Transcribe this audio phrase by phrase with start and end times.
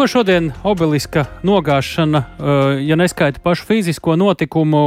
[0.00, 2.22] ko šodien obeliska nogāšana,
[2.80, 4.80] ja neskaita pašu fizisko notikumu,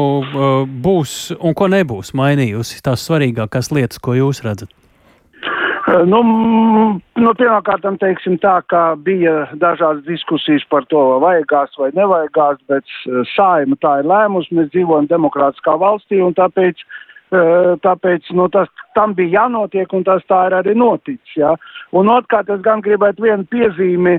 [0.81, 4.73] būs un ko nebūs mainījusi tās svarīgākās lietas, ko jūs redzat?
[6.09, 12.65] Nu, nu, Pirmkārt, teiksim tā, ka bija dažādas diskusijas par to, vai vajagās vai nevajagās,
[12.71, 12.97] bet
[13.35, 14.55] saima tā ir lēmusi.
[14.57, 17.12] Mēs dzīvojam demokrātiskā valstī un tāpēc uh,
[17.83, 21.35] tāpēc nu, tas, tam bija jānotiek, un tas tā ir arī noticis.
[21.39, 21.53] Ja?
[21.97, 24.17] Un otrkārt, es gan gribētu vienu piezīmi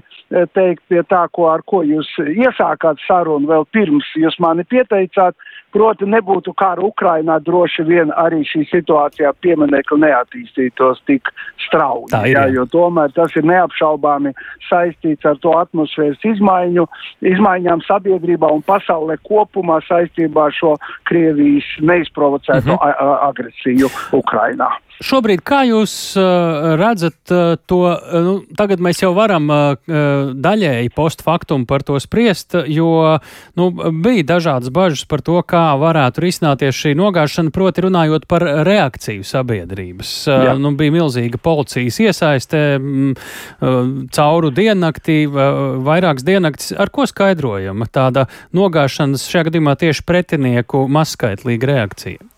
[0.56, 5.36] teikt pie tā, ko, ar ko jūs iesākāt sarunu vēl pirms jūs mani pieteicāt,
[5.74, 11.32] proti nebūtu kara Ukrainā, droši vien arī šī situācijā pieminekli neattīstītos tik
[11.66, 12.14] strauji.
[12.30, 12.46] Ja?
[12.54, 14.34] Jo tomēr tas ir neapšaubāmi
[14.68, 16.86] saistīts ar to atmosfēras izmaiņu,
[17.34, 20.76] izmaiņām sabiedrībā un pasaulē kopumā saistībā ar šo
[21.10, 22.90] Krievijas neizprovocēto uh mhm.
[22.90, 24.68] -huh agresiju Ukrainā.
[25.02, 29.94] Šobrīd, kā jūs uh, redzat uh, to, uh, nu, tagad mēs jau varam uh,
[30.38, 33.18] daļēji postfaktumu par to spriest, jo
[33.58, 33.66] nu,
[34.04, 40.12] bija dažādas bažas par to, kā varētu risināties šī nogāšana, proti runājot par reakciju sabiedrības.
[40.30, 43.80] Uh, nu, bija milzīga policijas iesaiste mm, uh,
[44.14, 46.70] cauru diennakti, uh, vairākas diennaktis.
[46.78, 52.33] Ar ko skaidrojama tāda nogāšanas šajā gadījumā tieši pretinieku mazskaitlīga reakcija?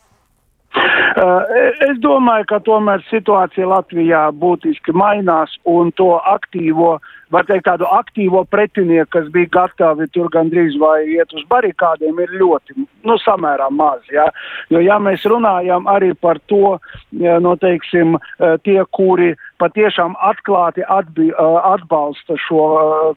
[1.16, 6.98] Eh, es domāju, ka tomēr situācija Latvijā būtiski mainās un to aktīvo,
[7.32, 12.36] var teikt, tādu aktīvo pretinieku, kas bija gatavi tur gandrīz vai iet uz barikādiem, ir
[12.42, 12.76] ļoti,
[13.08, 14.26] nu, samērā maz, jā.
[14.68, 16.76] Jo, ja mēs runājam arī par to,
[17.16, 22.62] nu, teiksim, eh, tie, kuri patiešām atklāti atbi, atbalsta šo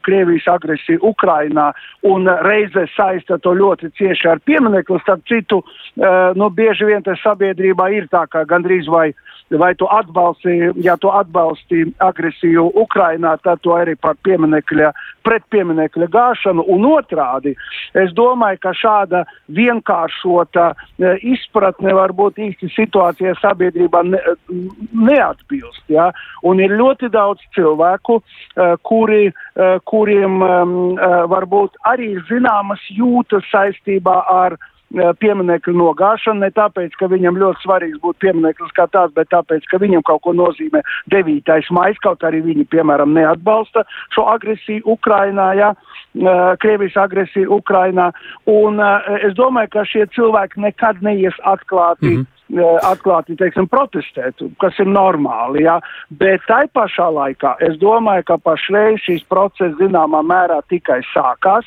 [0.06, 1.70] Krievijas agresiju Ukrainā
[2.08, 5.00] un reizē saista to ļoti cieši ar pieminekli.
[5.04, 5.62] Starp citu,
[6.36, 9.10] nu, bieži vien tas sabiedrībā ir tā, ka gandrīz vai
[9.58, 14.92] vai tu atbalsti, ja tu atbalsti agresiju Ukrainā, tad tu arī par pieminekļa,
[15.26, 17.56] pret pieminekļa gāšanu un otrādi.
[17.98, 19.24] Es domāju, ka šāda
[19.56, 24.22] vienkāršota e, izpratne varbūt īsti situācijā sabiedrībā ne,
[24.94, 25.86] neatbilst.
[25.90, 26.10] Ja?
[26.46, 30.42] Un ir ļoti daudz cilvēku, e, kuri, e, kuriem
[31.30, 34.58] varbūt arī zināmas jūtas saistībā ar
[34.94, 39.78] pieminekļu nogāšanu, ne tāpēc, ka viņam ļoti svarīgs būtu piemineklis kā tāds, bet tāpēc, ka
[39.82, 40.82] viņam kaut ko nozīmē
[41.14, 41.70] 9.
[41.76, 43.86] maijs, kaut arī viņi, piemēram, neatbalsta
[44.16, 45.74] šo agresiju Ukrainā, ja,
[46.60, 48.10] Krievijas agresiju Ukrainā.
[48.50, 48.82] Un
[49.22, 52.06] es domāju, ka šie cilvēki nekad neies atklāti.
[52.06, 52.36] Mm -hmm
[52.82, 55.64] atklāti teiksim, protestēt, kas ir normāli.
[55.66, 55.80] Ja?
[56.10, 61.66] Bet tai pašā laikā es domāju, ka pašreiz šīs process zināmā mērā tikai sākās.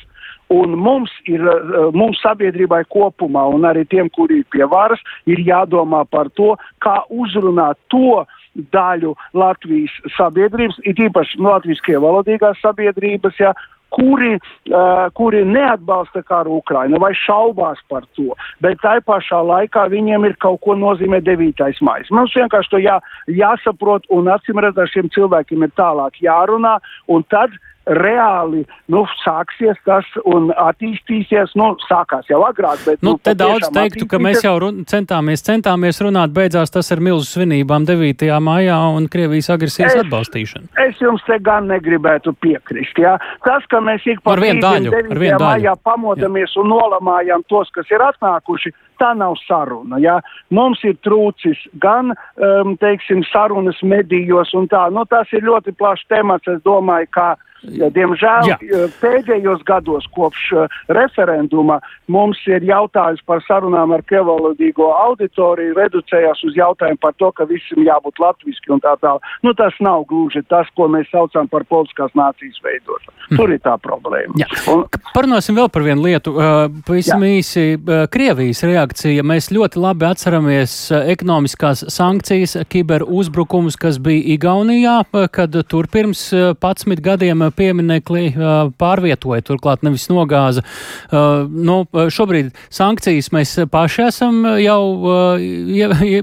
[0.49, 5.37] Un mums ir, eh, mums sabiedrībai kopumā, un arī tiem, kuri ir pie varas, ir
[5.37, 13.53] jādomā par to, kā uzrunāt to daļu Latvijas sabiedrības, it īpaši Latvijas krievalodīgās sabiedrības, ja,
[13.93, 18.33] kuri, uh, kuri neatbalsta karu Ukraina vai šaubās par to,
[18.63, 21.81] bet tai pašā laikā viņiem ir kaut ko nozīmē 9.
[21.81, 22.09] maijs.
[22.11, 22.97] Mums vienkārši to jā,
[23.29, 27.53] jāsaprot un acīm redzot, šiem cilvēkiem ir tālāk jārunā, un tad
[27.85, 31.53] reāli nu, sāksies tas un attīstīsies.
[31.59, 33.01] Nu, sākās jau agrāk, bet.
[33.01, 37.03] Nu, nu, te daudz teiktu, ka mēs jau run, centāmies, centāmies runāt, beidzās tas ar
[37.03, 38.29] milzu svinībām 9.
[38.43, 40.71] maijā un Krievijas agresijas es, atbalstīšanu.
[40.85, 42.99] Es jums te gan negribētu piekrist.
[42.99, 43.17] Jā.
[43.45, 45.37] Tas, ka mēs ik pa 9.
[45.41, 46.63] maijā pamodamies jā.
[46.63, 49.99] un nolamājam tos, kas ir atnākuši, tā nav saruna.
[50.01, 50.19] Ja?
[50.53, 54.87] Mums ir trūcis gan, um, teiksim, sarunas medijos un tā.
[54.93, 58.57] Nu, tas ir ļoti plašs temats, es domāju, kā Ja, diemžēl Jā.
[58.99, 61.79] pēdējos gados kopš uh, referenduma
[62.11, 67.83] mums ir jautājums par sarunām ar krievalodīgo auditoriju reducējās uz jautājumu par to, ka visam
[67.85, 69.23] jābūt latviski un tā tālāk.
[69.45, 73.15] Nu, tas nav gluži tas, ko mēs saucam par politiskās nācijas veidošanu.
[73.31, 73.39] Mm.
[73.39, 74.35] Tur ir tā problēma.
[74.41, 74.49] Jā.
[74.73, 76.35] Un, Parunāsim vēl par vienu lietu.
[76.35, 77.77] Uh, pavisam īsi
[78.11, 79.23] Krievijas reakcija.
[79.25, 80.75] Mēs ļoti labi atceramies
[81.13, 84.99] ekonomiskās sankcijas, kiberuzbrukumus, kas bija Igaunijā,
[85.33, 88.31] kad tur pirms 11 gadiem pieminekli
[88.79, 90.63] pārvietoja, turklāt nevis nogāza.
[91.11, 94.81] Nu, šobrīd sankcijas mēs paši esam jau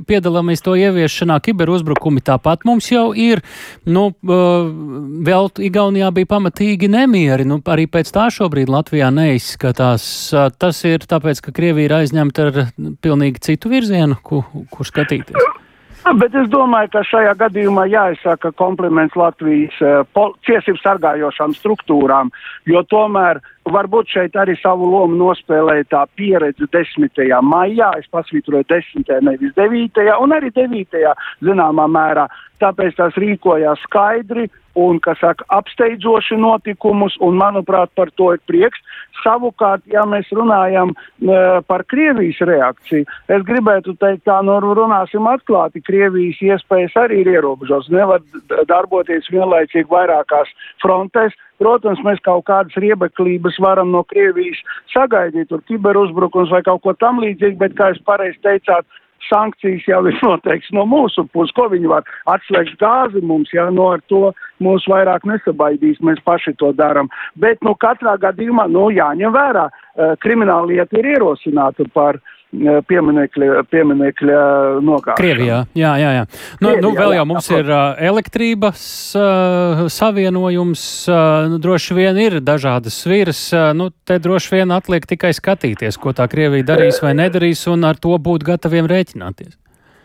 [0.08, 3.44] piedalāmies to ieviešanā, kiberuzbrukumi tāpat mums jau ir.
[3.88, 10.04] Nu, vēl Igaunijā bija pamatīgi nemieri, nu, arī pēc tā šobrīd Latvijā neizskatās.
[10.60, 12.62] Tas ir tāpēc, ka Krievija ir aizņemta ar
[13.04, 15.59] pilnīgi citu virzienu, kur, kur skatīties.
[16.00, 22.30] Bet es domāju, ka šajā gadījumā jāizsaka kompliments Latvijas uh, tiesību sargājošām struktūrām,
[22.70, 27.20] jo tomēr varbūt šeit arī savu lomu nospēlēja tā pieredze 10.
[27.44, 29.12] maijā, es pasvītroju 10.
[29.28, 30.06] nevis 9.
[30.24, 31.04] un arī 9.
[31.44, 32.26] zināmā mērā.
[32.60, 34.48] Tāpēc tās rīkojās skaidri,
[34.80, 38.80] un, kas saka, apsteidzoši notikumus, un, manuprāt, par to ir prieks.
[39.20, 43.04] Savukārt, ja mēs runājam uh, par Krievijas reakciju,
[43.34, 47.90] es gribētu teikt, tā nu runāsim atklāti, Krievijas iespējas arī ir ierobežotas.
[47.92, 48.24] Nevar
[48.70, 50.52] darboties vienlaicīgi vairākās
[50.84, 51.36] frontēs.
[51.60, 54.62] Protams, mēs kaut kādas riebeklības varam no Krievijas
[54.94, 58.88] sagaidīt, tur kiberuzbrukums vai kaut ko tam līdzīgu, bet, kā jūs pareizi teicāt,
[59.28, 63.90] sankcijas jau ir noteikts no mūsu puses, ko viņi var atslēgt gāzi mums, ja no
[63.94, 64.30] ar to
[64.64, 67.10] mūs vairāk nesabaidīs, mēs paši to darām.
[67.40, 72.20] Bet, nu, katrā gadījumā, nu, jāņem vērā, eh, krimināla lieta ir ierosināta par
[72.50, 74.40] pieminekļa, pieminekļa
[74.82, 75.18] nogāšanu.
[75.20, 76.24] Krievijā, jā, jā, jā.
[76.58, 78.82] Nu, Krievijā, nu, vēl jau mums jā, ir uh, elektrības
[79.18, 85.06] uh, savienojums, uh, nu, droši vien ir dažādas sviras, uh, nu, te droši vien atliek
[85.06, 89.54] tikai skatīties, ko tā Krievija darīs vai nedarīs, un ar to būt gataviem rēķināties.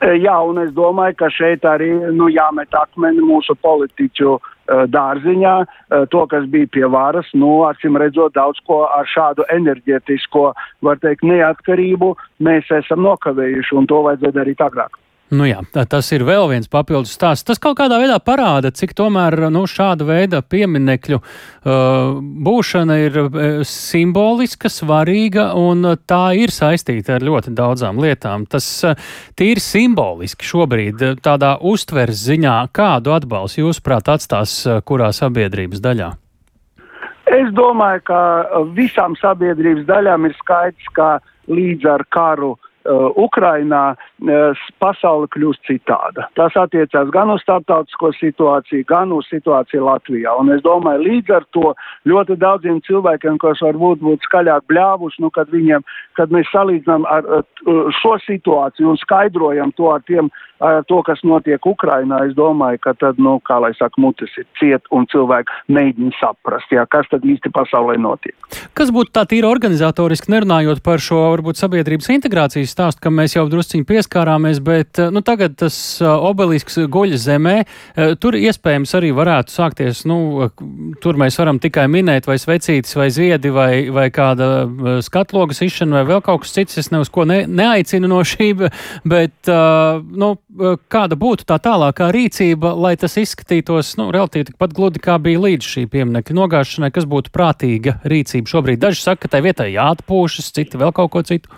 [0.01, 6.05] Jā, un es domāju, ka šeit arī nu, jāmet akmeni mūsu politiķu Eh, dārziņā, eh,
[6.09, 11.21] to, kas bija pie varas, nu, acīm redzot, daudz ko ar šādu enerģetisko, var teikt,
[11.21, 14.97] neatkarību mēs esam nokavējuši, un to vajadzēja darīt agrāk.
[15.33, 15.57] Nu jā,
[15.89, 17.47] tas ir vēl viens papildus stāsts.
[17.47, 23.31] Tas kaut kādā veidā parāda, cik tomēr nu, šāda veida pieminekļu uh, būšana ir uh,
[23.65, 28.45] simboliska, svarīga un tā ir saistīta ar ļoti daudzām lietām.
[28.45, 28.93] Tas uh,
[29.33, 36.11] tīri simboliski šobrīd uh, tādā uztveres ziņā, kādu atbalstu jūsuprāt atstās uh, kurā sabiedrības daļā?
[37.33, 38.21] Es domāju, ka
[38.77, 41.09] visām sabiedrības daļām ir skaidrs, ka
[41.49, 42.64] līdz ar karu uh,
[43.19, 46.27] Ukrainā uh, pasaule kļūst citāda.
[46.37, 50.35] Tas attiecās gan uz starptautisko situāciju, gan uz situāciju Latvijā.
[50.39, 51.73] Un es domāju, līdz ar to
[52.09, 55.85] ļoti daudziem cilvēkiem, kas varbūt būtu skaļāk bļāvuši, nu, kad, viņiem,
[56.19, 60.29] kad mēs salīdzinām ar, ar šo situāciju un skaidrojam to ar tiem,
[60.59, 64.87] to, kas notiek Ukrainā, es domāju, ka tad, nu, kā lai saka, mutes ir ciet
[64.95, 68.35] un cilvēki mēģina saprast, jā, kas tad īsti pasaulē notiek.
[68.77, 73.45] Kas būtu tā tīra organizatoriski, nerunājot par šo varbūt sabiedrības integrācijas stāstu, kam mēs jau
[73.51, 77.57] drusciņi pieskārāmies, bet nu, tagad tas obelisks guļas zemē,
[78.23, 80.47] tur iespējams arī varētu sākties, nu,
[81.03, 86.07] tur mēs varam tikai minēt vai svecītis vai ziedi vai, vai kāda skatlogas izšana vai
[86.13, 88.53] vēl kaut kas cits, es ne uz ko ne, neaicinu no šī,
[89.15, 90.35] bet, nu,
[90.91, 95.69] kāda būtu tā tālākā rīcība, lai tas izskatītos, nu, relatīvi tikpat gludi, kā bija līdz
[95.73, 98.81] šī pieminekļa nogāšanai, kas būtu prātīga rīcība šobrīd.
[98.81, 101.51] Daži saka, ka tai vietai jāatpūšas, citi vēl kaut ko citu.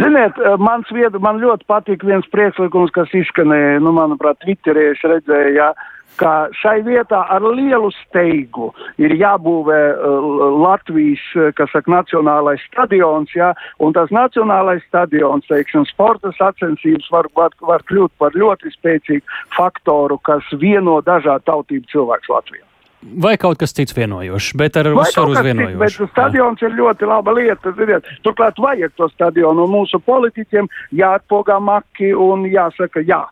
[0.00, 5.02] Ziniet, eh, mans viedu, man ļoti patīk viens priekšlikums, kas izskanēja, nu, manuprāt, Twitterī es
[5.04, 5.72] redzēju, jā,
[6.20, 8.70] ka šai vietā ar lielu steigu
[9.00, 10.30] ir jābūvē uh,
[10.60, 17.30] Latvijas, eh, kas saka, nacionālais stadions, jā, un tas nacionālais stadions, teiksim, sporta sacensības var,
[17.36, 22.66] var, var kļūt par ļoti spēcīgu faktoru, kas vieno dažādu tautību cilvēks Latvijā.
[23.00, 25.78] Vai kaut kas cits vienojošs, bet ar uzsvaru uz vienojošu.
[25.80, 28.04] Bet stadions ir ļoti laba lieta, ziniet.
[28.26, 30.68] Turklāt vajag to stadionu un mūsu politiķiem
[31.00, 33.22] jāatpogā maki un jāsaka jā.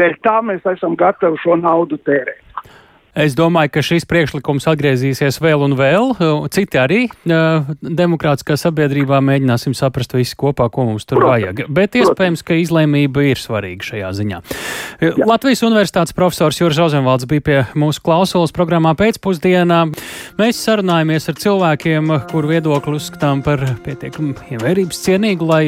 [0.00, 2.49] Dēļ tā mēs esam gatavi šo naudu tērēt.
[3.18, 6.12] Es domāju, ka šis priekšlikums atgriezīsies vēl un vēl.
[6.54, 11.64] Citi arī demokrātiskā sabiedrībā mēģināsim saprast visi kopā, ko mums tur vajag.
[11.74, 14.40] Bet iespējams, ka izlēmība ir svarīga šajā ziņā.
[15.02, 15.10] Jā.
[15.26, 19.80] Latvijas Universitātes profesors Juris Ozenvalds bija pie mūsu klausulas programmā pēcpusdienā.
[20.38, 25.64] Mēs sarunājamies ar cilvēkiem, kuru viedokli uzskatām par pietiekami ievērības cienīgu, lai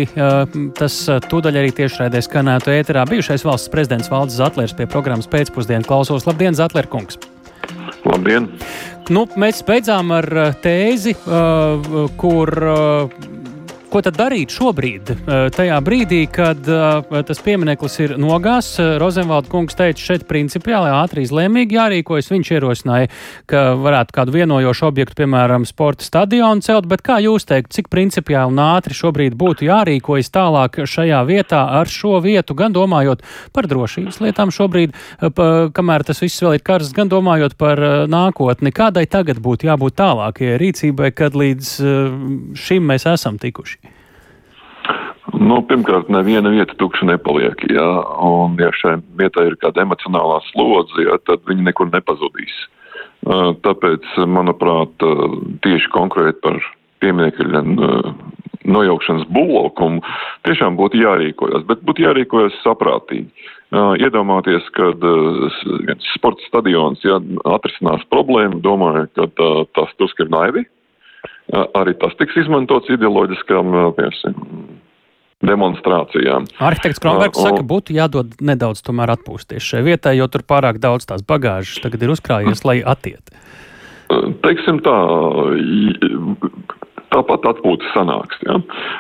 [0.79, 3.05] tas tūdaļ arī tiešraidē skanētu ēterā.
[3.11, 6.29] Bijušais valsts prezidents Valdis Zatlers pie programmas pēcpusdienu klausos.
[6.31, 7.19] Labdien, Zatler kungs!
[8.07, 8.49] Labdien!
[9.13, 13.33] Nu, mēs beidzām ar eh, tēzi, uh, kur uh,
[13.93, 15.11] Ko tad darīt šobrīd,
[15.53, 16.65] tajā brīdī, kad
[17.29, 18.79] tas piemineklis ir nogāzts?
[18.81, 22.31] Eh, Rozenvalda kungs teica, šeit principiāli ātri izlēmīgi jārīkojas.
[22.33, 23.11] Viņš ierosināja,
[23.53, 28.55] ka varētu kādu vienojošu objektu, piemēram, sporta stadionu celt, bet kā jūs teikt, cik principiāli
[28.55, 33.21] un ātri šobrīd būtu jārīkojas tālāk šajā vietā ar šo vietu, gan domājot
[33.53, 38.73] par drošības lietām šobrīd, pa, kamēr tas viss vēl ir karsts, gan domājot par nākotni.
[38.73, 41.77] Kādai tagad būtu jābūt tālākajai rīcībai, kad līdz
[42.57, 43.82] šim mēs esam tikuši?
[45.31, 47.89] Nu, pirmkārt, neviena vieta tukša nepaliek, jā,
[48.27, 52.57] un ja šai vietai ir kāda emocionālā slodze, jā, tad viņi nekur nepazudīs.
[53.63, 55.05] Tāpēc, manuprāt,
[55.63, 56.59] tieši konkrēti par
[57.03, 57.63] pieminiekļa
[58.67, 60.03] nojaukšanas būvlaukumu
[60.47, 63.31] tiešām būtu jārīkojas, bet būtu jārīkojas saprātīgi.
[63.73, 64.91] Iedomāties, ka
[66.13, 67.23] sporta stadions ja,
[67.55, 69.31] atrisinās problēmu, domāju, ka
[69.79, 70.67] tas tusk ir naivi.
[71.79, 74.72] Arī tas tiks izmantots ideoloģiskām, piemēram,
[75.47, 76.47] demonstrācijām.
[76.63, 81.09] Arhitekts Kronbergs uh, saka, būtu jādod nedaudz tomēr atpūsties šai vietai, jo tur pārāk daudz
[81.09, 83.35] tās bagāžas tagad ir uzkrājies, lai atiet.
[84.45, 84.97] Teiksim tā,
[87.13, 88.41] tāpat atpūta sanāks.
[88.47, 88.59] Ja?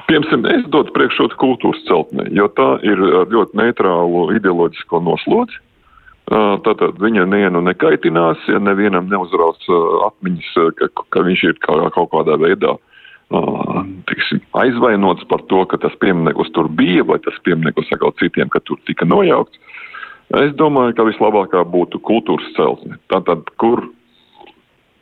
[0.08, 3.00] Piemēram, es dodu priekšrotu kultūras celtnē, jo tā ir
[3.32, 5.60] ļoti neitrālu ideoloģisko noslodzi.
[6.32, 9.66] Tātad viņa nevienu nekaitinās, ja nevienam neuzrauc
[10.06, 12.76] atmiņas, ka, ka viņš ir kaut kādā veidā
[14.08, 18.60] tiksim, aizvainots par to, ka tas piemineklis tur bija, vai tas piemineklis atkal citiem, ka
[18.66, 19.58] tur tika nojaukts.
[20.42, 22.96] Es domāju, ka vislabākā būtu kultūras celtne.
[23.12, 23.84] Tātad, kur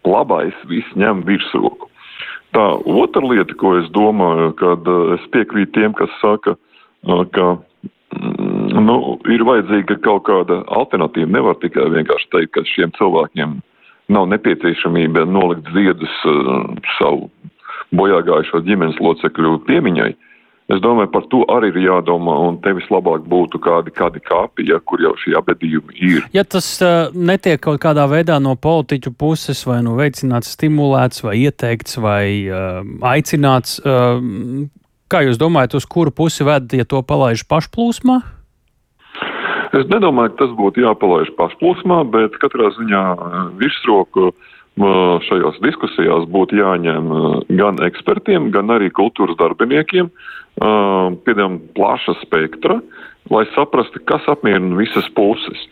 [0.06, 1.90] labais viss ņem virsroku.
[2.56, 6.56] Tā otra lieta, ko es domāju, kad es piekrītu tiem, kas saka,
[7.36, 8.96] ka mm, nu,
[9.30, 11.30] ir vajadzīga kaut kāda alternatīva.
[11.30, 13.60] Nevar tikai vienkārši teikt, ka šiem cilvēkiem
[14.10, 16.16] nav nepieciešamība nolikt ziedus
[16.98, 17.30] savu
[17.96, 20.10] bojāgājušo ģimenes locekļu piemiņai.
[20.70, 24.78] Es domāju, par to arī ir jādomā, un te vislabāk būtu kādi, kādi kāpi, ja,
[24.86, 26.28] kur jau šie abedījumi ir.
[26.36, 31.40] Ja tas uh, netiek kaut kādā veidā no politiķu puses vai nu veicināts, stimulēts, vai
[31.42, 34.22] ieteikts, vai uh, aicināts, uh,
[35.10, 38.20] kā jūs domājat, uz kuru pusi ved, ja to palaiž pašplūsmā?
[39.74, 43.02] Es nedomāju, ka tas būtu jāpalaiž pašplūsmā, bet katrā ziņā
[43.58, 47.08] virsroku uh, šajās diskusijās būtu jāņem
[47.58, 50.10] gan ekspertiem, gan arī kultūras darbiniekiem,
[51.26, 52.78] piedām plaša spektra,
[53.30, 55.66] lai saprastu, kas apmierina visas puses.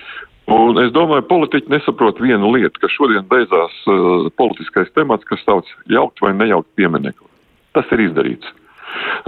[0.48, 5.68] Un es domāju, politiķi nesaprot vienu lietu, ka šodien beidzās uh, politiskais temats, kas sauc
[5.92, 7.28] jaukt vai nejaukt pieminekli.
[7.76, 8.48] Tas ir izdarīts.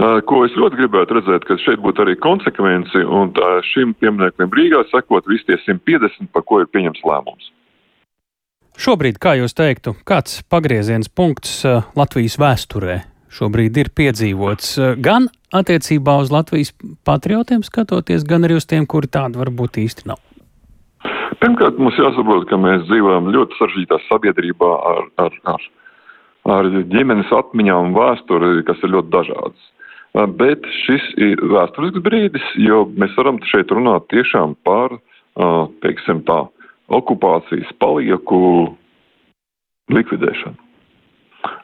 [0.01, 4.49] Uh, ko es ļoti gribētu redzēt, ka šeit būtu arī konsekvenci un tā, šim piemineklim
[4.57, 7.51] Rīgā sekot visi tie 150, par ko ir pieņems lēmums.
[8.79, 13.01] Šobrīd, kā jūs teiktu, kāds pagrieziens punkts eh, Latvijas vēsturē
[13.31, 16.71] šobrīd ir piedzīvots eh, gan attiecībā uz Latvijas
[17.07, 20.21] patriotiem skatoties, gan arī uz tiem, kuri tādi varbūt īsti nav?
[21.41, 25.67] Pirmkārt, mums jāsaprot, ka mēs dzīvojam ļoti sarežģītā sabiedrībā ar, ar, ar,
[26.55, 29.69] ar ģimenes atmiņām un vēsturi, kas ir ļoti dažādas.
[30.15, 34.99] Eh, bet šis ir vēsturisks brīdis, jo mēs varam šeit runāt tiešām par,
[35.81, 36.41] teiksim tā,
[36.97, 38.41] okupācijas palieku
[39.91, 40.57] likvidēšanu.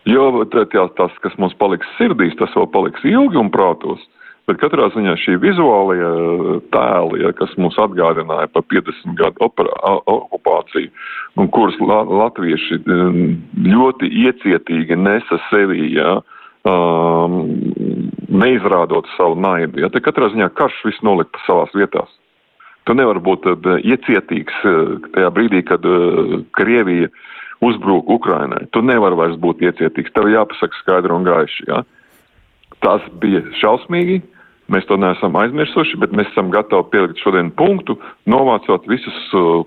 [0.10, 4.02] Jo tās, tas, kas mums paliks sirdīs, tas vēl paliks ilgi un prātos.
[4.48, 6.10] Bet katrā ziņā šī vizuālajā
[6.72, 9.74] tēli, ja, kas mums atgādināja par 50 gadu operā,
[10.08, 10.88] okupāciju,
[11.36, 12.80] un kuras la, latvieši
[13.68, 16.22] ļoti iecietīgi nesa sevī, ja,
[16.64, 17.42] um,
[18.32, 19.84] neizrādot savu naidu.
[19.84, 22.08] Ja, te katrā ziņā karš viss nolika savās vietās.
[22.88, 27.10] Tu nevari būt eh, iecietīgs eh, tajā brīdī, kad uh, Krievija
[27.66, 28.64] uzbrūk Ukrainai.
[28.72, 30.14] Tu nevari vairs būt iecietīgs.
[30.16, 31.68] Tev jāpasaka skaidri un gaiši.
[31.68, 31.84] Ja?
[32.86, 34.22] Tas bija šausmīgi.
[34.72, 37.96] Mēs to neesam aizmirsuši, bet mēs esam gatavi pielikt šodien punktu,
[38.28, 39.16] novācot visus,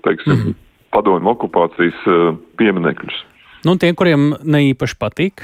[0.05, 0.59] teiksim, mm -hmm.
[0.93, 2.03] padomju okupācijas
[2.61, 3.17] pieminekļus.
[3.65, 5.41] Nu, tiem, kuriem ne īpaši patīk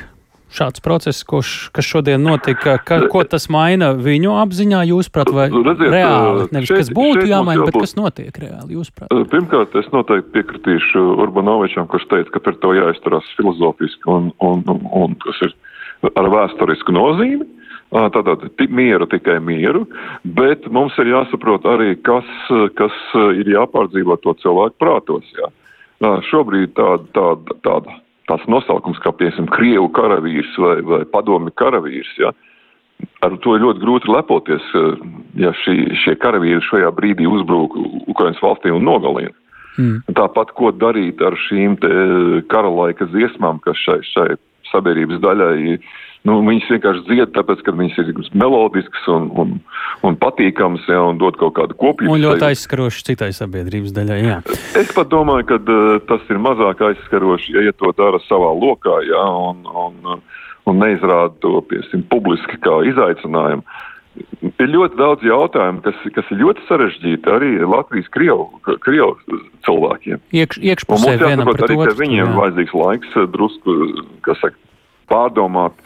[0.53, 5.91] šāds process, koš, kas šodien notika, ka, ko tas maina viņu apziņā, jūsuprāt, vai Redziet,
[5.93, 6.47] reāli?
[6.55, 9.11] Nevis, šeit, kas būtu jāmaina, bet kas notiek reāli, jūsuprāt?
[9.33, 14.81] Pirmkārt, es noteikti piekritīšu Urbanovičam, kurš teica, ka par to jāizturās filozofiski un, un, un,
[15.03, 15.55] un kas ir
[16.15, 17.53] ar vēsturisku nozīmi.
[17.87, 19.85] Tātad mieru tikai mieru,
[20.35, 22.27] bet mums ir jāsaprot arī, kas,
[22.75, 22.97] kas
[23.39, 25.29] ir jāpārdzīvo to cilvēku prātos.
[25.39, 25.47] Jā.
[26.27, 27.95] Šobrīd tāda, tāda, tāda
[28.27, 32.13] tāds nosaukums kā, piemēram, Krievu karavīrs vai, vai padomi karavīrs.
[32.21, 32.33] Ja?
[33.25, 34.65] Ar to ir ļoti grūti lepoties,
[35.37, 37.77] ja šī, šie karavīri šajā brīdī uzbrūk
[38.09, 39.33] Ukraiņas valstī un nogalina.
[39.77, 40.01] Mm.
[40.17, 41.77] Tāpat, ko darīt ar šīm
[42.49, 44.27] kara laika dziesmām, kas šai, šai
[44.71, 45.77] sabiedrības daļai
[46.27, 49.53] Nu, viņas vienkārši dzied, tāpēc, ka viņas ir melodiskas un, un,
[50.07, 52.11] un patīkamas, ja, un dod kaut kādu kopīgu.
[52.11, 54.39] Un ļoti aizskaroši citai sabiedrības daļai, jā.
[54.75, 58.99] Es pat domāju, ka uh, tas ir mazāk aizskaroši, ja, ja to dara savā lokā,
[59.07, 60.19] ja, un, un,
[60.67, 63.63] un neizrāda to, piesim, publiski kā izaicinājumu.
[64.57, 68.47] Ir ļoti daudz jautājumu, kas, kas ir ļoti sarežģīti arī Latvijas krievu,
[68.83, 70.23] krievu cilvēkiem.
[70.33, 71.93] Iekš, iekšpusē vienam pret otru.
[72.01, 72.31] Viņiem jā.
[72.39, 73.75] vajadzīgs laiks eh, drusku,
[74.25, 74.57] kas saka,
[75.11, 75.77] pārdomāt,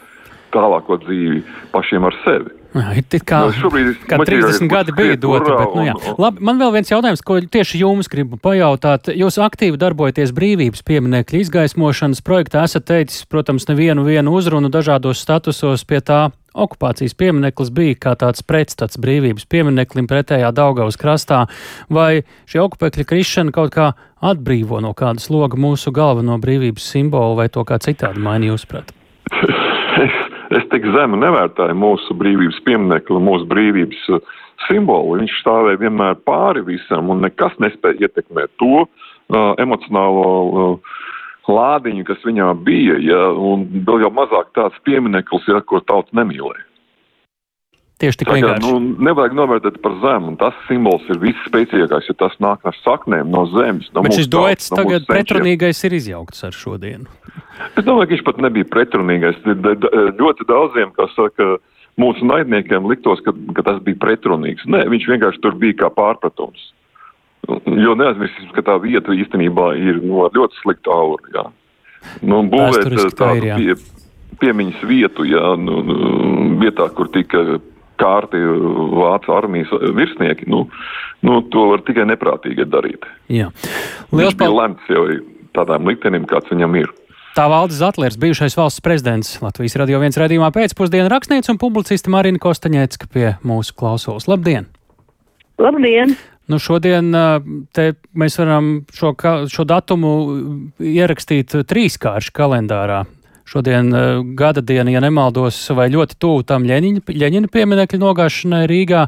[0.54, 2.58] tālāko dzīvi pašiem ar sevi.
[2.72, 3.70] Jā, it kā, no,
[4.08, 5.94] kā 30 gadi bija doti, bet, nu jā.
[6.16, 9.10] Labi, man vēl viens jautājums, ko tieši jums gribu pajautāt.
[9.12, 15.84] Jūs aktīvi darbojaties brīvības pieminekļa izgaismošanas projektā, esat teicis, protams, nevienu vienu uzrunu dažādos statusos
[15.84, 16.22] pie tā.
[16.52, 21.46] Okupācijas piemineklis bija kā tāds pretstats brīvības piemineklim pretējā Daugavas krastā,
[21.92, 27.48] vai šī okupēkļa krišana kaut kā atbrīvo no kāda sloga mūsu galveno brīvības simbolu, vai
[27.52, 28.92] to kā citādi maina jūs prāt?
[30.58, 35.18] es, tik zemu nevērtēju mūsu brīvības pieminekli, mūsu brīvības uh, simbolu.
[35.20, 40.98] Viņš stāvēja vienmēr pāri visam un nekas nespēja ietekmēt to uh, emocionālo uh,
[41.50, 46.71] lādiņu, kas viņā bija, ja, un vēl jau mazāk tāds piemineklis, ja, ko tauta nemīlēja.
[48.02, 48.66] Tieši tik vienkārši.
[48.66, 53.30] Nu, nevajag novērtēt par zemu, un tas simbols ir visspēcīgākais, jo tas nāk no saknēm,
[53.30, 53.86] no zemes.
[53.94, 57.06] No Bet šis duets no tagad pretrunīgais ir izjaukts ar šodienu.
[57.76, 59.38] Es domāju, ka viņš pat nebija pretrunīgais.
[60.18, 61.52] Ļoti daudziem, kas saka,
[62.02, 64.66] mūsu naidniekiem liktos, ka, ka tas bija pretrunīgs.
[64.66, 66.72] Nē, viņš vienkārši tur bija kā pārpratums.
[67.70, 71.34] Jo neaizmirsīsim, ka tā vieta īstenībā ir no, ļoti slikta aura.
[71.34, 71.48] Jā.
[72.26, 74.02] Nu, būvēt tādu ir, pie,
[74.42, 75.98] piemiņas vietu, jā, nu, nu,
[76.58, 77.60] vietā, kur tika
[78.00, 80.64] kārti vācu armijas virsnieki, nu,
[81.26, 83.06] nu, to var tikai neprātīgi darīt.
[83.32, 83.50] Jā.
[84.12, 84.58] Liels paldies!
[84.58, 85.06] Lemts jau
[85.56, 86.90] tādām liktenim, kāds viņam ir.
[87.32, 92.40] Tā valdes Zatlers, bijušais valsts prezidents, Latvijas radio viens radījumā pēcpusdienu rakstniece un publiciste Marina
[92.40, 94.28] Kostaņēcka pie mūsu klausos.
[94.28, 94.68] Labdien!
[95.62, 96.12] Labdien!
[96.50, 97.08] Nu, šodien
[97.72, 97.86] te
[98.18, 99.14] mēs varam šo,
[99.48, 100.12] šo datumu
[100.82, 103.04] ierakstīt trīskāršu kalendārā.
[103.48, 109.06] Šodien uh, gada diena, ja nemaldos, vai ļoti tuvu tam Ļeņina pieminekļa nogāšanai Rīgā.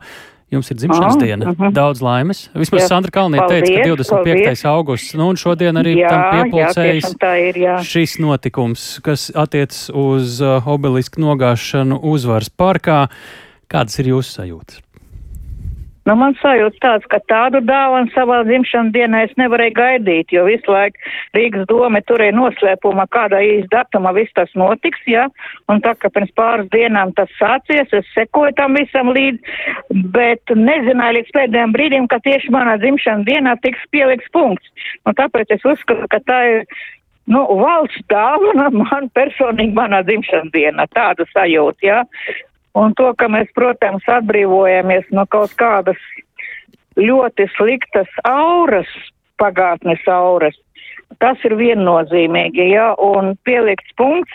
[0.53, 1.51] Jums ir dzimšanas oh, diena.
[1.51, 1.73] Uh -huh.
[1.75, 2.45] Daudz laimes.
[2.55, 4.45] Vismaz jā, Sandra Kalniete teica, ka 25.
[4.45, 4.65] Paldies.
[4.65, 7.15] augusts, nu un šodien arī jā, tam piepulcējas
[7.57, 13.09] jā, šis notikums, kas attiec uz uh, obelisku nogāšanu uzvaras parkā.
[13.69, 14.85] Kādas ir jūsu sajūtas?
[16.05, 20.73] Nu, man sajūta tāds, ka tādu dāvanu savā dzimšanas dienā es nevarēju gaidīt, jo visu
[20.73, 21.01] laiku
[21.37, 25.25] Rīgas doma turēja noslēpumā, kādā īsti datumā viss tas notiks, jā,
[25.73, 29.57] un tā, ka pirms pāris dienām tas sācies, es sekoju tam visam līdz,
[30.13, 34.91] bet nezināju līdz pēdējiem brīdim, ka tieši manā dzimšanas dienā tiks pieliks punkts.
[35.09, 36.67] Un tāpēc es uzskatu, ka tā ir
[37.33, 42.03] nu, valsts dāvana man personīgi manā dzimšanas dienā, tāda sajūta, jā.
[42.75, 46.01] Un to, ka mēs, protams, atbrīvojamies no kaut kādas
[46.99, 48.91] ļoti sliktas auras,
[49.39, 50.57] pagātnes auras,
[51.23, 54.35] tas ir viennozīmīgi, ja, un pielikts punkts,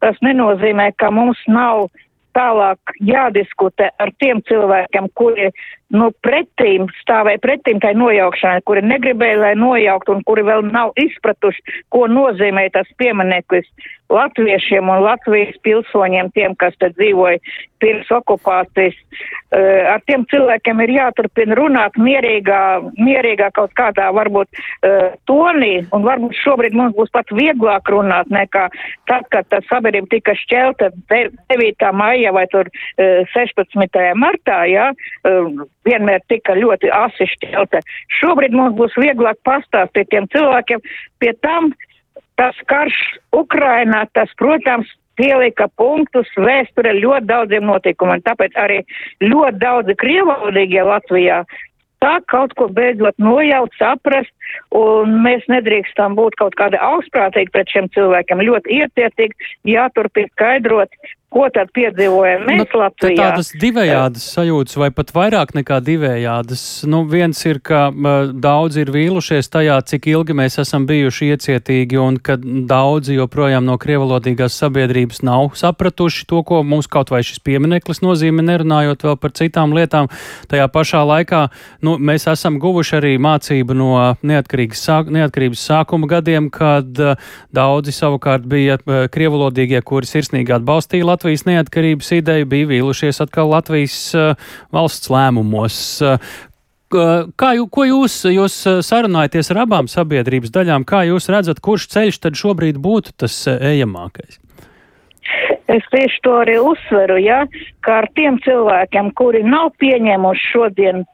[0.00, 1.88] tas nenozīmē, ka mums nav
[2.36, 5.50] tālāk jādiskutē ar tiem cilvēkiem, kuri
[5.94, 11.80] nu, pretīm stāvēja pretīm tai nojaukšanai, kuri negribēja, lai nojaukt un kuri vēl nav izpratuši,
[11.94, 13.68] ko nozīmē tas piemineklis
[14.10, 17.38] latviešiem un Latvijas pilsoņiem, tiem, kas te dzīvoja
[17.80, 18.96] pirms okupācijas.
[19.50, 22.60] Uh, ar tiem cilvēkiem ir jāturpina runāt mierīgā,
[22.98, 28.66] mierīgā kaut kādā varbūt uh, tonī, un varbūt šobrīd mums būs pat vieglāk runāt nekā
[29.10, 31.90] tad, kad tā sabiedrība tika šķelta 9.
[31.96, 34.02] maija vai tur uh, 16.
[34.18, 37.82] martā, jā, ja, vienmēr tika ļoti asi šķelta.
[38.20, 40.82] Šobrīd mums būs vieglāk pastāstīt tiem cilvēkiem
[41.22, 41.72] pie tam,
[42.40, 42.96] tas karš
[43.36, 44.88] Ukrainā, tas, protams,
[45.20, 48.22] pielika punktus vēsture ļoti daudziem notikumiem.
[48.24, 48.78] Tāpēc arī
[49.24, 51.42] ļoti daudzi krievalodīgie Latvijā
[52.00, 54.32] tā kaut ko beidzot nojaut, saprast,
[54.76, 60.96] un mēs nedrīkstam būt kaut kādi augstprātīgi pret šiem cilvēkiem, ļoti iecietīgi, jāturpina skaidrot,
[61.30, 63.14] Ko tad piedzīvojam mēs nu, Latvijā?
[63.20, 66.62] Tādas divējādas sajūtas, vai pat vairāk nekā divējādas.
[66.90, 67.84] Nu, viens ir, ka
[68.34, 73.76] daudzi ir vīlušies tajā, cik ilgi mēs esam bijuši iecietīgi, un ka daudzi joprojām no
[73.78, 79.36] krievalodīgās sabiedrības nav sapratuši to, ko mums kaut vai šis piemineklis nozīmē, nerunājot vēl par
[79.38, 80.10] citām lietām.
[80.50, 81.44] Tajā pašā laikā
[81.86, 83.92] nu, mēs esam guvuši arī mācību no
[84.26, 87.14] neatkarības, sāk, neatkarības sākuma gadiem, kad uh,
[87.54, 91.19] daudzi savukārt bija uh, krievalodīgie, kuri sirsnīgi atbalstīja Latviju.
[91.20, 94.30] Latvijas neatkarības ideju, bija vīlušies atkal Latvijas uh,
[94.72, 95.76] valsts lēmumos.
[96.00, 96.30] Uh,
[96.90, 100.82] Kā, ko jūs, jūs sarunājaties ar abām sabiedrības daļām?
[100.82, 104.40] Kā jūs redzat, kurš ceļš tad šobrīd būtu tas ejamākais?
[105.70, 107.44] Es tieši to arī uzsveru, ja,
[107.86, 111.04] ka ar tiem cilvēkiem, kuri nav pieņēmuši šodien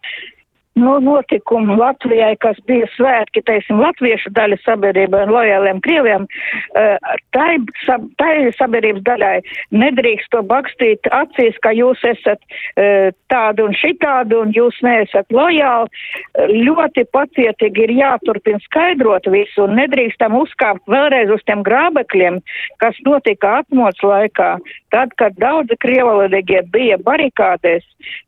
[0.77, 6.27] nu, notikumu Latvijai, kas bija svētki, teiksim, latviešu daļa sabiedrībai un lojāliem krieviem,
[6.77, 7.57] eh, tai,
[8.21, 9.37] tai sabiedrības daļai
[9.73, 12.43] nedrīkst to bakstīt acīs, ka jūs esat
[12.77, 15.89] eh, tādi un šitādi un jūs neesat lojāli.
[16.53, 22.43] Ļoti pacietīgi ir jāturpina skaidrot visu un nedrīkstam uzkāpt vēlreiz uz tiem grābekļiem,
[22.85, 24.53] kas notika atmods laikā,
[24.93, 27.85] tad, kad daudzi krievalodīgie bija barikādēs,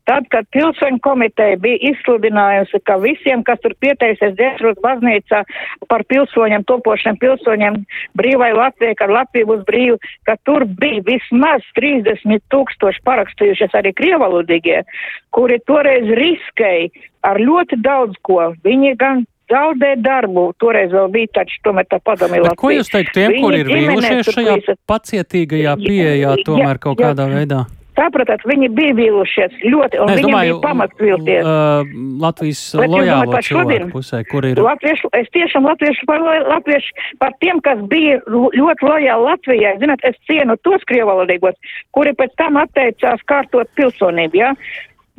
[0.09, 5.43] tad, kad pilsoņu komiteja bija izsludināta aicinājusi, ka visiem, kas tur pieteiksies Dienasrūtas baznīcā
[5.89, 7.79] par pilsoņiem, topošiem pilsoņiem,
[8.17, 14.83] brīvai Latvijai, ka Latvija būs brīva, ka tur bija vismaz 30 tūkstoši parakstījušies arī krievalodīgie,
[15.31, 16.89] kuri toreiz riskēja
[17.23, 18.53] ar ļoti daudz ko.
[18.63, 20.53] Viņi gan zaudē darbu.
[20.61, 22.53] Toreiz vēl bija taču tomēr tā Latvija.
[22.55, 27.41] Ko jūs teikt tiem, kur ir vīlušies šajā pacietīgajā pieejā tomēr jā, kaut kādā jā.
[27.41, 27.65] veidā?
[27.99, 31.43] Saprotat, viņi bija vīlušies ļoti, un viņiem bija pamats vilties.
[31.43, 31.89] Uh,
[32.21, 34.61] Latvijas lojālo cilvēku pusē, kur ir?
[34.63, 39.75] Latviešu, es tiešām latviešu par, latviešu par tiem, kas bija ļoti lojāli Latvijai.
[39.83, 41.59] Zināt, es cienu tos krievalodīgos,
[41.95, 44.39] kuri pēc tam atteicās kārtot pilsonību.
[44.39, 44.53] Ja?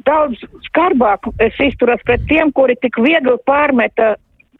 [0.08, 0.40] Daudz
[0.70, 4.14] skarbāk es izturos pret tiem, kuri tik viegli pārmeta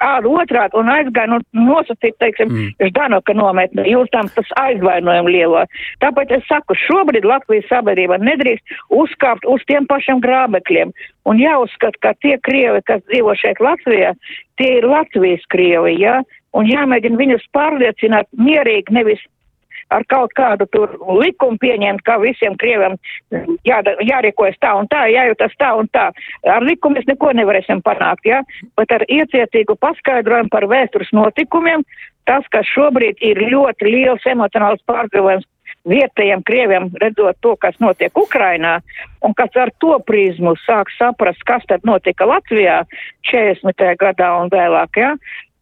[0.05, 2.89] ādu otrādi un aizgāja nu, nosacīt, teiksim, mm.
[2.91, 3.87] Ždanoka nometni.
[3.93, 5.65] Jūs tam tas aizvainojumu lielo.
[6.05, 10.95] Tāpēc es saku, šobrīd Latvijas sabiedrība nedrīkst uzkāpt uz tiem pašiem grābekļiem.
[11.29, 14.15] Un jāuzskata, ka tie krievi, kas dzīvo šeit Latvijā,
[14.61, 16.21] tie ir Latvijas krievi, jā.
[16.21, 16.39] Ja?
[16.57, 19.21] Un jāmēģina viņus pārliecināt mierīgi, nevis
[19.91, 22.97] ar kaut kādu tur likumu pieņemt, ka visiem krieviem
[23.67, 26.11] jā, jārīkojas tā un tā, jājūtas tā un tā.
[26.47, 28.71] Ar likumu mēs neko nevarēsim panākt, jā, ja?
[28.79, 31.85] bet ar iecietīgu paskaidrojumu par vēstures notikumiem,
[32.31, 35.49] tas, ka šobrīd ir ļoti liels emocionāls pārdzīvojums
[35.89, 38.79] vietējiem krieviem redzot to, kas notiek Ukrainā,
[39.25, 42.83] un kas ar to prizmu sāk saprast, kas tad notika Latvijā
[43.31, 43.87] 40.
[44.01, 45.15] gadā un vēlāk, ja,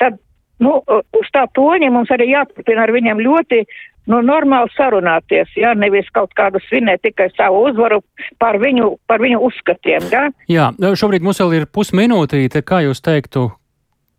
[0.03, 0.19] tad,
[0.63, 0.81] nu,
[1.21, 3.63] uz tā toņa mums arī jāturpina ar viņiem ļoti
[4.09, 8.01] nu, normāli sarunāties, jā, nevis kaut kādu svinēt tikai savu uzvaru
[8.43, 10.11] par viņu, par viņu uzskatiem.
[10.13, 10.27] Jā?
[10.51, 13.49] jā, šobrīd mums vēl ir pusminūtīte, kā jūs teiktu,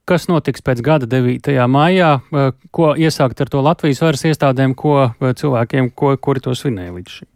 [0.09, 1.53] kas notiks pēc gada 9.
[1.69, 2.15] maijā,
[2.75, 7.31] ko iesākt ar to Latvijas varas iestādēm, ko cilvēkiem, ko, kuri to svinēja līdz šim?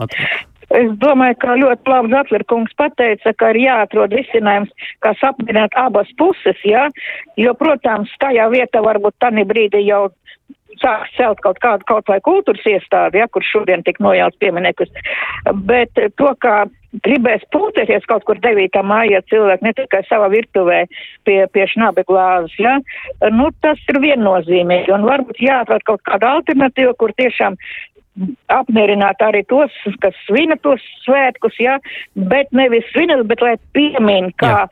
[0.00, 0.42] Latvijā.
[0.72, 4.70] Es domāju, ka ļoti labi Zatlerkungs pateica, ka ir jāatrod risinājums,
[5.04, 6.86] kā apmierināt abas puses, jā,
[7.36, 10.06] jo, protams, tajā vietā varbūt tani brīdi jau
[10.80, 14.92] sāks celt kaut kādu kaut vai kultūras iestādi, ja, kur šodien tik nojauts piemineklis,
[15.68, 16.64] bet to, kā
[17.04, 18.82] gribēs pūtēties kaut kur 9.
[18.84, 20.82] māja cilvēki ne tikai savā virtuvē
[21.28, 22.78] pie, pie šnabe glāzes, ja,
[23.32, 27.56] nu tas ir viennozīmīgi un varbūt jāatrod kaut kāda alternatīva, kur tiešām
[28.52, 31.78] apmierināt arī tos, kas svina tos svētkus, ja,
[32.28, 34.66] bet nevis svina, bet lai piemin, kā Jā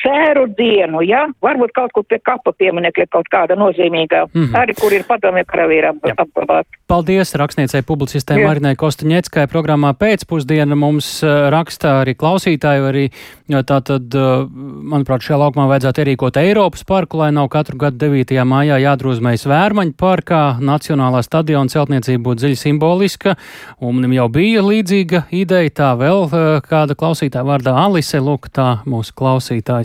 [0.00, 1.24] šēru dienu, ja?
[1.44, 4.56] Varbūt kaut kur pie kapa pieminekļa kaut kāda nozīmīgā, mm -hmm.
[4.60, 6.68] arī kur ir padomju karavīra apglabāta.
[6.90, 13.04] Paldies rakstniecei publicistē Marinai Kostaņeckai programmā pēcpusdiena mums uh, rakstā arī klausītāju, arī
[13.48, 14.48] tā tad, uh,
[14.92, 18.44] manuprāt, šajā laukumā vajadzētu ierīkot Eiropas parku, lai nav katru gadu 9.
[18.44, 23.36] mājā jādrūzmējas Vērmaņu parkā, Nacionālā stadiona celtniecība būtu dziļi simboliska,
[23.80, 29.14] un jau bija līdzīga ideja, tā vēl uh, kāda klausītāja vārdā Alise, lūk, tā mūsu
[29.16, 29.64] klausītāja.